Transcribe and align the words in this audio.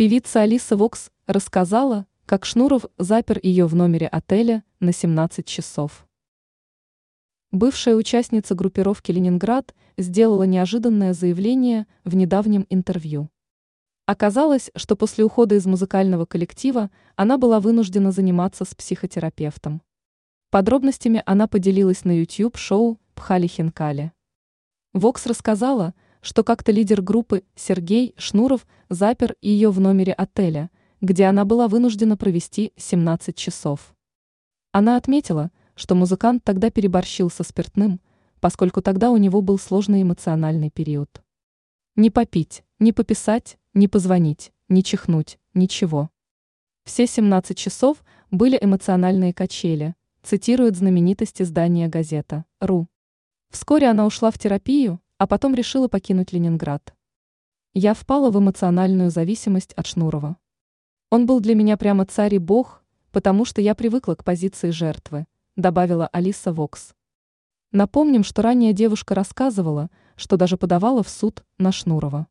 Певица 0.00 0.40
Алиса 0.40 0.78
Вокс 0.78 1.10
рассказала, 1.26 2.06
как 2.24 2.46
Шнуров 2.46 2.86
запер 2.96 3.38
ее 3.42 3.66
в 3.66 3.74
номере 3.74 4.06
отеля 4.06 4.64
на 4.78 4.94
17 4.94 5.44
часов. 5.44 6.08
Бывшая 7.52 7.96
участница 7.96 8.54
группировки 8.54 9.12
«Ленинград» 9.12 9.74
сделала 9.98 10.44
неожиданное 10.44 11.12
заявление 11.12 11.86
в 12.04 12.16
недавнем 12.16 12.64
интервью. 12.70 13.28
Оказалось, 14.06 14.70
что 14.74 14.96
после 14.96 15.22
ухода 15.22 15.56
из 15.56 15.66
музыкального 15.66 16.24
коллектива 16.24 16.90
она 17.14 17.36
была 17.36 17.60
вынуждена 17.60 18.10
заниматься 18.10 18.64
с 18.64 18.74
психотерапевтом. 18.74 19.82
Подробностями 20.48 21.22
она 21.26 21.46
поделилась 21.46 22.06
на 22.06 22.18
YouTube-шоу 22.20 22.98
«Пхали-хинкали». 23.14 24.12
Вокс 24.94 25.26
рассказала, 25.26 25.92
что 26.20 26.44
как-то 26.44 26.72
лидер 26.72 27.02
группы 27.02 27.44
Сергей 27.54 28.14
Шнуров 28.16 28.66
запер 28.88 29.36
ее 29.40 29.70
в 29.70 29.80
номере 29.80 30.12
отеля, 30.12 30.70
где 31.00 31.24
она 31.24 31.44
была 31.44 31.68
вынуждена 31.68 32.16
провести 32.16 32.72
17 32.76 33.34
часов. 33.34 33.94
Она 34.72 34.96
отметила, 34.96 35.50
что 35.74 35.94
музыкант 35.94 36.44
тогда 36.44 36.70
переборщил 36.70 37.30
со 37.30 37.42
спиртным, 37.42 38.00
поскольку 38.40 38.82
тогда 38.82 39.10
у 39.10 39.16
него 39.16 39.40
был 39.40 39.58
сложный 39.58 40.02
эмоциональный 40.02 40.70
период. 40.70 41.22
Не 41.96 42.10
попить, 42.10 42.62
не 42.78 42.92
пописать, 42.92 43.58
не 43.74 43.88
позвонить, 43.88 44.52
не 44.68 44.84
чихнуть, 44.84 45.38
ничего. 45.54 46.10
Все 46.84 47.06
17 47.06 47.56
часов 47.56 48.04
были 48.30 48.58
эмоциональные 48.60 49.32
качели, 49.32 49.94
цитирует 50.22 50.76
знаменитость 50.76 51.40
издания 51.42 51.88
газета 51.88 52.44
«Ру». 52.60 52.88
Вскоре 53.50 53.88
она 53.88 54.06
ушла 54.06 54.30
в 54.30 54.38
терапию, 54.38 55.00
а 55.20 55.26
потом 55.26 55.54
решила 55.54 55.86
покинуть 55.86 56.32
Ленинград. 56.32 56.94
Я 57.74 57.92
впала 57.92 58.30
в 58.30 58.38
эмоциональную 58.38 59.10
зависимость 59.10 59.74
от 59.74 59.86
Шнурова. 59.86 60.38
Он 61.10 61.26
был 61.26 61.40
для 61.40 61.54
меня 61.54 61.76
прямо 61.76 62.06
царь 62.06 62.36
и 62.36 62.38
бог, 62.38 62.82
потому 63.12 63.44
что 63.44 63.60
я 63.60 63.74
привыкла 63.74 64.14
к 64.14 64.24
позиции 64.24 64.70
жертвы, 64.70 65.26
добавила 65.56 66.06
Алиса 66.06 66.54
Вокс. 66.54 66.94
Напомним, 67.70 68.24
что 68.24 68.40
ранее 68.40 68.72
девушка 68.72 69.14
рассказывала, 69.14 69.90
что 70.16 70.38
даже 70.38 70.56
подавала 70.56 71.02
в 71.02 71.10
суд 71.10 71.44
на 71.58 71.70
Шнурова. 71.70 72.26